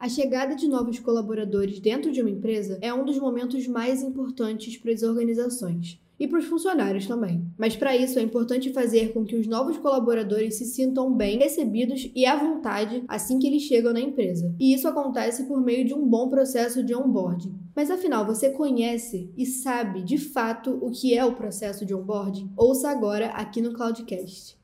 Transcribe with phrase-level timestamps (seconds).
[0.00, 4.76] A chegada de novos colaboradores dentro de uma empresa é um dos momentos mais importantes
[4.76, 7.44] para as organizações e para os funcionários também.
[7.58, 12.08] Mas para isso é importante fazer com que os novos colaboradores se sintam bem recebidos
[12.14, 14.54] e à vontade assim que eles chegam na empresa.
[14.60, 17.58] E isso acontece por meio de um bom processo de onboarding.
[17.74, 22.52] Mas afinal, você conhece e sabe de fato o que é o processo de onboarding?
[22.56, 24.57] Ouça agora aqui no Cloudcast.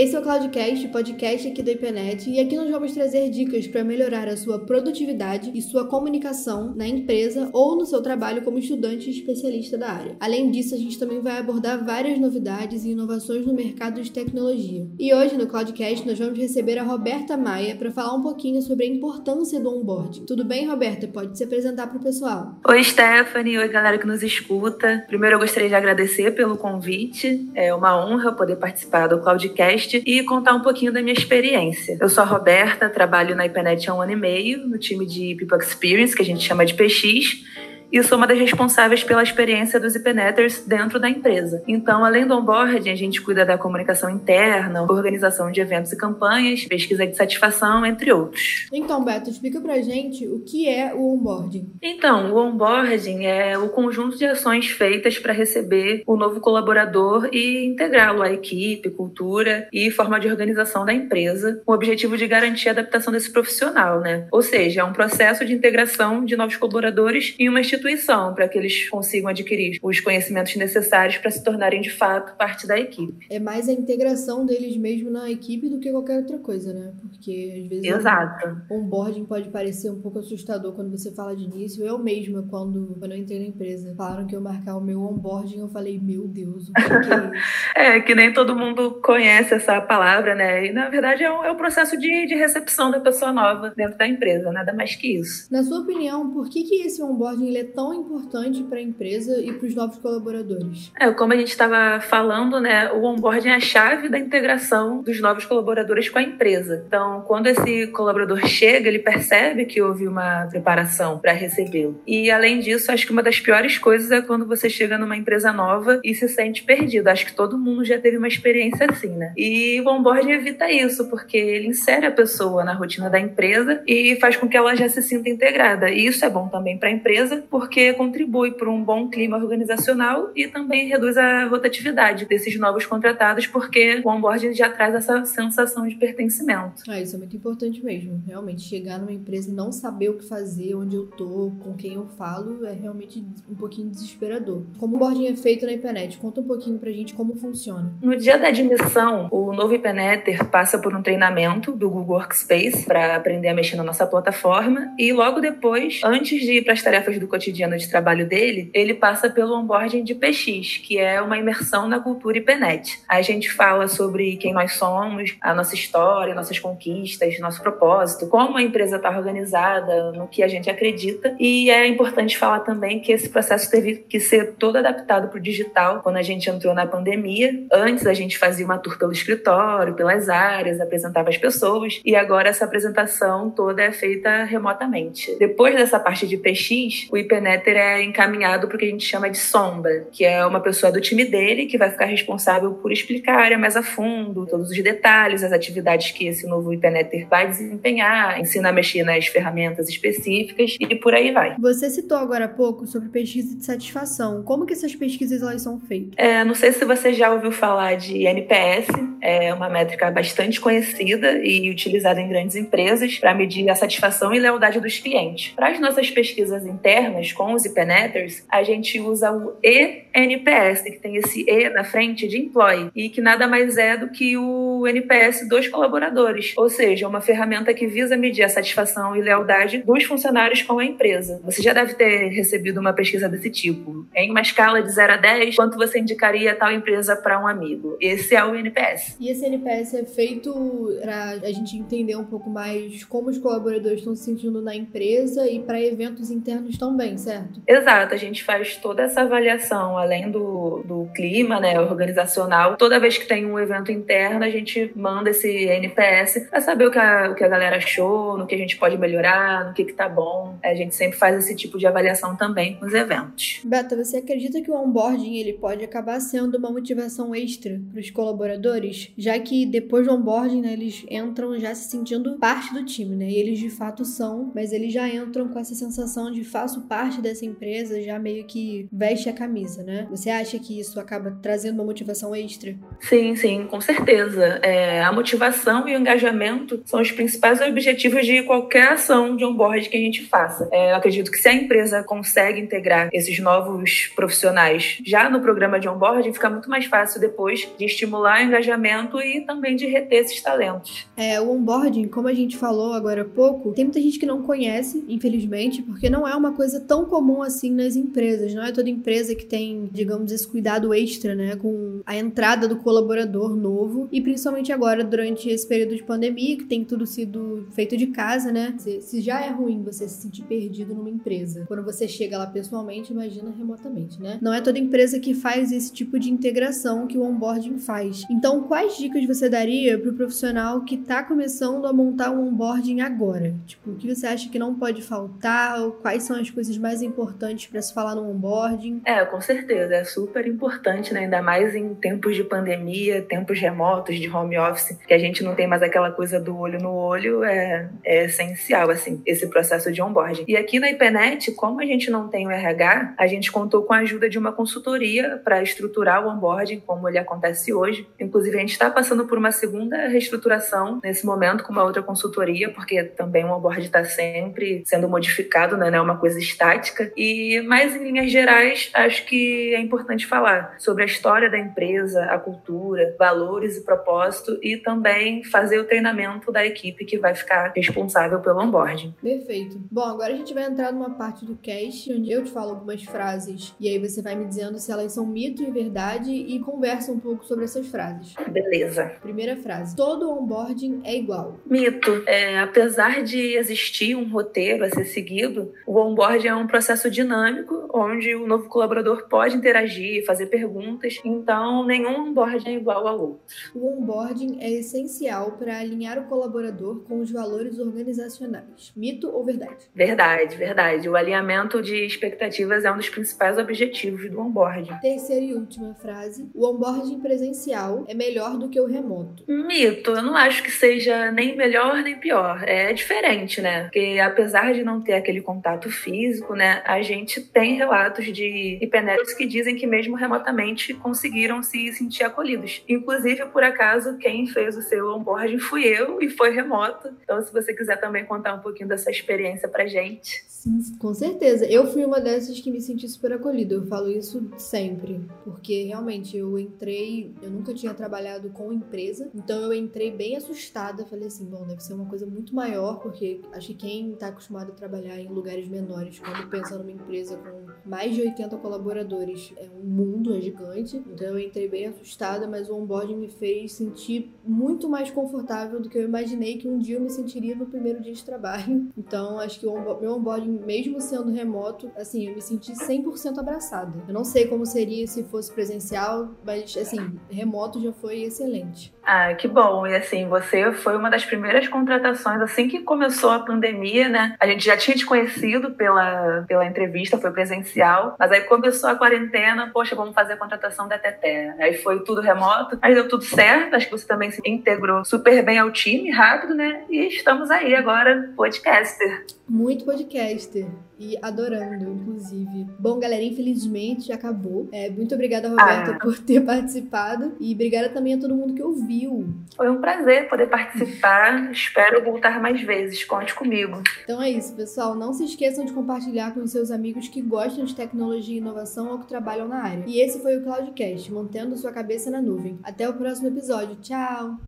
[0.00, 3.84] Esse é o Cloudcast, podcast aqui da IPNET, e aqui nós vamos trazer dicas para
[3.84, 9.10] melhorar a sua produtividade e sua comunicação na empresa ou no seu trabalho como estudante
[9.10, 10.16] especialista da área.
[10.18, 14.88] Além disso, a gente também vai abordar várias novidades e inovações no mercado de tecnologia.
[14.98, 18.86] E hoje no Cloudcast nós vamos receber a Roberta Maia para falar um pouquinho sobre
[18.86, 20.24] a importância do onboarding.
[20.24, 21.06] Tudo bem, Roberta?
[21.08, 22.54] Pode se apresentar para o pessoal.
[22.66, 23.58] Oi, Stephanie.
[23.58, 25.04] Oi, galera que nos escuta.
[25.08, 27.50] Primeiro, eu gostaria de agradecer pelo convite.
[27.54, 31.98] É uma honra poder participar do Cloudcast podcast e contar um pouquinho da minha experiência.
[32.00, 35.34] Eu sou a Roberta, trabalho na IPNET há um ano e meio, no time de
[35.34, 37.44] People Experience, que a gente chama de PX,
[37.92, 41.62] e sou uma das responsáveis pela experiência dos IPNeters dentro da empresa.
[41.66, 46.64] Então, além do onboarding, a gente cuida da comunicação interna, organização de eventos e campanhas,
[46.64, 48.66] pesquisa de satisfação, entre outros.
[48.72, 51.70] Então, Beto, explica pra gente o que é o onboarding.
[51.82, 57.64] Então, o onboarding é o conjunto de ações feitas para receber o novo colaborador e
[57.66, 62.68] integrá-lo à equipe, cultura e forma de organização da empresa, com o objetivo de garantir
[62.68, 64.26] a adaptação desse profissional, né?
[64.30, 68.48] Ou seja, é um processo de integração de novos colaboradores em uma instituição instituição para
[68.48, 73.26] que eles consigam adquirir os conhecimentos necessários para se tornarem de fato parte da equipe.
[73.30, 76.92] É mais a integração deles mesmo na equipe do que qualquer outra coisa, né?
[77.00, 78.62] Porque às vezes Exato.
[78.68, 81.84] o onboarding pode parecer um pouco assustador quando você fala de início.
[81.84, 85.60] Eu mesma, quando, quando eu entrei na empresa, falaram que eu marcar o meu onboarding,
[85.60, 87.10] eu falei, meu Deus, o que, é isso?
[87.74, 90.66] é, que nem todo mundo conhece essa palavra, né?
[90.66, 93.96] E na verdade é um, é um processo de, de recepção da pessoa nova dentro
[93.96, 95.48] da empresa, nada mais que isso.
[95.50, 99.40] Na sua opinião, por que, que esse onboarding ele é tão importante para a empresa
[99.40, 100.90] e para os novos colaboradores?
[100.98, 105.20] É, como a gente estava falando, né, o onboarding é a chave da integração dos
[105.20, 106.84] novos colaboradores com a empresa.
[106.86, 112.00] Então, quando esse colaborador chega, ele percebe que houve uma preparação para recebê-lo.
[112.06, 115.52] E além disso, acho que uma das piores coisas é quando você chega numa empresa
[115.52, 117.08] nova e se sente perdido.
[117.08, 119.32] Acho que todo mundo já teve uma experiência assim, né?
[119.36, 124.16] E o onboarding evita isso, porque ele insere a pessoa na rotina da empresa e
[124.16, 125.90] faz com que ela já se sinta integrada.
[125.90, 127.59] E isso é bom também para a empresa, porque
[127.96, 134.00] contribui para um bom clima organizacional e também reduz a rotatividade desses novos contratados, porque
[134.04, 136.82] o onboarding já traz essa sensação de pertencimento.
[136.88, 138.22] Ah, isso é muito importante mesmo.
[138.26, 141.94] Realmente, chegar numa empresa e não saber o que fazer, onde eu tô, com quem
[141.94, 144.62] eu falo, é realmente um pouquinho desesperador.
[144.78, 146.18] Como o onboarding é feito na internet?
[146.18, 147.92] Conta um pouquinho pra gente como funciona.
[148.02, 153.16] No dia da admissão, o novo IPNetter passa por um treinamento do Google Workspace para
[153.16, 157.18] aprender a mexer na nossa plataforma e logo depois, antes de ir para as tarefas
[157.18, 161.88] do cotidiano de trabalho dele, ele passa pelo onboarding de PX, que é uma imersão
[161.88, 163.00] na cultura IPNET.
[163.08, 168.56] A gente fala sobre quem nós somos, a nossa história, nossas conquistas, nosso propósito, como
[168.56, 171.34] a empresa está organizada, no que a gente acredita.
[171.38, 175.42] E é importante falar também que esse processo teve que ser todo adaptado para o
[175.42, 177.52] digital quando a gente entrou na pandemia.
[177.72, 182.48] Antes a gente fazia uma tour pelo escritório, pelas áreas, apresentava as pessoas, e agora
[182.48, 185.36] essa apresentação toda é feita remotamente.
[185.38, 189.30] Depois dessa parte de PX, o IPNetter é encaminhado para o que a gente chama
[189.30, 193.38] de sombra, que é uma pessoa do time dele que vai ficar responsável por explicar
[193.38, 197.48] a área mais a fundo, todos os detalhes, as atividades que esse novo IPNetter vai
[197.48, 201.56] desempenhar, ensina a mexer nas ferramentas específicas e por aí vai.
[201.58, 204.42] Você citou agora há pouco sobre pesquisa de satisfação.
[204.42, 206.12] Como que essas pesquisas elas são feitas?
[206.16, 208.88] É, não sei se você já ouviu falar de NPS,
[209.22, 214.38] é uma métrica bastante conhecida e utilizada em grandes empresas para medir a satisfação e
[214.38, 215.52] lealdade dos clientes.
[215.54, 221.16] Para as nossas pesquisas internas com os IPNetters, a gente usa o ENPS, que tem
[221.16, 225.48] esse E na frente de employee, e que nada mais é do que o NPS
[225.48, 230.62] dos colaboradores, ou seja, uma ferramenta que visa medir a satisfação e lealdade dos funcionários
[230.62, 231.40] com a empresa.
[231.44, 234.06] Você já deve ter recebido uma pesquisa desse tipo.
[234.14, 237.96] Em uma escala de 0 a 10, quanto você indicaria tal empresa para um amigo?
[238.00, 239.16] Esse é o NPS.
[239.20, 240.52] E esse NPS é feito
[241.00, 245.48] para a gente entender um pouco mais como os colaboradores estão se sentindo na empresa
[245.48, 247.62] e para eventos internos também também, certo?
[247.66, 252.76] Exato, a gente faz toda essa avaliação, além do, do clima né, organizacional.
[252.76, 256.90] Toda vez que tem um evento interno, a gente manda esse NPS para saber o
[256.90, 259.84] que, a, o que a galera achou, no que a gente pode melhorar, no que,
[259.84, 260.58] que tá bom.
[260.62, 263.60] A gente sempre faz esse tipo de avaliação também nos eventos.
[263.64, 268.10] Beta, você acredita que o onboarding ele pode acabar sendo uma motivação extra para os
[268.10, 273.16] colaboradores, já que depois do onboarding né, eles entram já se sentindo parte do time,
[273.16, 273.30] né?
[273.30, 276.99] E eles de fato são, mas eles já entram com essa sensação de faço parte
[277.20, 280.06] dessa empresa, já meio que veste a camisa, né?
[280.10, 282.74] Você acha que isso acaba trazendo uma motivação extra?
[283.00, 284.60] Sim, sim, com certeza.
[284.62, 289.88] É, a motivação e o engajamento são os principais objetivos de qualquer ação de onboard
[289.88, 290.68] que a gente faça.
[290.72, 295.78] É, eu acredito que se a empresa consegue integrar esses novos profissionais já no programa
[295.78, 300.20] de onboarding, fica muito mais fácil depois de estimular o engajamento e também de reter
[300.20, 301.06] esses talentos.
[301.16, 304.42] É, o onboarding, como a gente falou agora há pouco, tem muita gente que não
[304.42, 308.52] conhece, infelizmente, porque não é uma coisa tão comum assim nas empresas.
[308.52, 312.78] Não é toda empresa que tem, digamos, esse cuidado extra, né, com a entrada do
[312.78, 317.96] colaborador novo e principalmente agora durante esse período de pandemia, que tem tudo sido feito
[317.96, 318.74] de casa, né?
[318.78, 322.46] Se, se já é ruim você se sentir perdido numa empresa, quando você chega lá
[322.48, 324.40] pessoalmente, imagina remotamente, né?
[324.42, 328.24] Não é toda empresa que faz esse tipo de integração que o onboarding faz.
[328.28, 333.00] Então, quais dicas você daria para o profissional que está começando a montar um onboarding
[333.00, 333.54] agora?
[333.64, 335.80] Tipo, o que você acha que não pode faltar?
[336.02, 339.02] Quais são as coisas mais importantes para se falar no onboarding?
[339.04, 339.94] É, com certeza.
[339.94, 341.20] É super importante, né?
[341.20, 345.54] Ainda mais em tempos de pandemia, tempos remotos, de home office, que a gente não
[345.54, 350.00] tem mais aquela coisa do olho no olho, é, é essencial, assim, esse processo de
[350.00, 350.44] onboarding.
[350.48, 353.92] E aqui na IPNET, como a gente não tem o RH, a gente contou com
[353.92, 358.08] a ajuda de uma consultoria para estruturar o onboarding como ele acontece hoje.
[358.18, 362.70] Inclusive, a gente está passando por uma segunda reestruturação nesse momento com uma outra consultoria,
[362.70, 365.90] porque também o onboarding está sempre sendo modificado, né?
[365.96, 366.69] é uma coisa estática.
[367.16, 372.24] E, mais em linhas gerais, acho que é importante falar sobre a história da empresa,
[372.24, 377.72] a cultura, valores e propósito, e também fazer o treinamento da equipe que vai ficar
[377.74, 379.14] responsável pelo onboarding.
[379.22, 379.80] Perfeito.
[379.90, 383.02] Bom, agora a gente vai entrar numa parte do cast onde eu te falo algumas
[383.04, 387.12] frases e aí você vai me dizendo se elas são mito e verdade e conversa
[387.12, 388.34] um pouco sobre essas frases.
[388.48, 389.12] Beleza.
[389.20, 391.58] Primeira frase: todo onboarding é igual.
[391.66, 392.22] Mito.
[392.26, 397.79] É, apesar de existir um roteiro a ser seguido, o onboarding é um processo dinâmico
[397.92, 401.18] onde o novo colaborador pode interagir, fazer perguntas.
[401.24, 403.56] Então, nenhum onboarding é igual ao outro.
[403.74, 408.92] O onboarding é essencial para alinhar o colaborador com os valores organizacionais.
[408.96, 409.88] Mito ou verdade?
[409.94, 411.08] Verdade, verdade.
[411.08, 414.96] O alinhamento de expectativas é um dos principais objetivos do onboarding.
[415.00, 419.44] Terceira e última frase: o onboarding presencial é melhor do que o remoto.
[419.48, 420.10] Mito.
[420.10, 422.62] Eu não acho que seja nem melhor nem pior.
[422.66, 423.84] É diferente, né?
[423.84, 429.32] Porque apesar de não ter aquele contato físico, né, a gente tem relatos de IPNETs
[429.32, 432.84] que dizem que mesmo remotamente conseguiram se sentir acolhidos.
[432.86, 437.08] Inclusive, por acaso, quem fez o seu onboarding fui eu e foi remoto.
[437.22, 440.44] Então, se você quiser também contar um pouquinho dessa experiência pra gente.
[440.46, 441.64] Sim, com certeza.
[441.64, 443.74] Eu fui uma dessas que me senti super acolhida.
[443.74, 449.62] Eu falo isso sempre, porque realmente eu entrei, eu nunca tinha trabalhado com empresa, então
[449.62, 451.06] eu entrei bem assustada.
[451.06, 454.72] Falei assim, bom, deve ser uma coisa muito maior, porque acho que quem tá acostumado
[454.72, 459.68] a trabalhar em lugares menores, quando pensa numa empresa com mais de 80 colaboradores, é
[459.68, 460.96] um mundo, é gigante.
[460.96, 465.88] Então eu entrei bem assustada, mas o onboarding me fez sentir muito mais confortável do
[465.88, 468.90] que eu imaginei que um dia eu me sentiria no primeiro dia de trabalho.
[469.10, 474.04] Então acho que o meu onboarding, mesmo sendo remoto, assim, eu me senti 100% abraçada.
[474.06, 478.92] Eu não sei como seria se fosse presencial, mas assim, remoto já foi excelente.
[479.12, 479.84] Ah, que bom.
[479.88, 484.36] E assim, você foi uma das primeiras contratações assim que começou a pandemia, né?
[484.38, 488.94] A gente já tinha te conhecido pela, pela entrevista, foi presencial, mas aí começou a
[488.94, 491.52] quarentena, poxa, vamos fazer a contratação da Teté.
[491.58, 493.74] Aí foi tudo remoto, mas deu tudo certo.
[493.74, 496.84] Acho que você também se integrou super bem ao time, rápido, né?
[496.88, 499.26] E estamos aí agora, podcaster.
[499.50, 500.64] Muito podcaster
[500.96, 502.68] e adorando, inclusive.
[502.78, 504.68] Bom, galera, infelizmente já acabou.
[504.70, 505.98] É, muito obrigada, Roberta, ah.
[505.98, 509.26] por ter participado e obrigada também a todo mundo que ouviu.
[509.56, 511.50] Foi um prazer poder participar.
[511.50, 513.02] Espero voltar mais vezes.
[513.02, 513.82] Conte comigo.
[514.04, 514.94] Então é isso, pessoal.
[514.94, 518.92] Não se esqueçam de compartilhar com os seus amigos que gostam de tecnologia e inovação
[518.92, 519.82] ou que trabalham na área.
[519.84, 522.56] E esse foi o Cloudcast, mantendo sua cabeça na nuvem.
[522.62, 523.74] Até o próximo episódio.
[523.82, 524.40] Tchau!